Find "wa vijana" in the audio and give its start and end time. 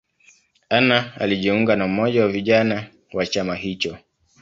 2.21-2.87